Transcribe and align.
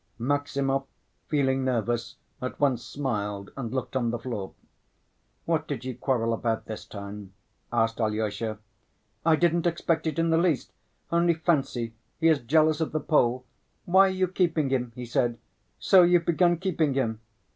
Maximov, 0.17 0.87
feeling 1.27 1.63
nervous, 1.63 2.15
at 2.41 2.59
once 2.59 2.83
smiled 2.83 3.51
and 3.55 3.71
looked 3.71 3.95
on 3.95 4.09
the 4.09 4.17
floor. 4.17 4.55
"What 5.45 5.67
did 5.67 5.85
you 5.85 5.95
quarrel 5.95 6.33
about 6.33 6.65
this 6.65 6.85
time?" 6.85 7.33
asked 7.71 8.01
Alyosha. 8.01 8.57
"I 9.23 9.35
didn't 9.35 9.67
expect 9.67 10.07
it 10.07 10.17
in 10.17 10.31
the 10.31 10.39
least. 10.39 10.71
Only 11.11 11.35
fancy, 11.35 11.93
he 12.19 12.29
is 12.29 12.39
jealous 12.39 12.81
of 12.81 12.93
the 12.93 12.99
Pole. 12.99 13.45
'Why 13.85 14.07
are 14.07 14.09
you 14.09 14.27
keeping 14.27 14.69
him?' 14.71 14.91
he 14.95 15.05
said. 15.05 15.37
'So 15.77 16.01
you've 16.01 16.25
begun 16.25 16.57
keeping 16.57 16.95
him. 16.95 17.19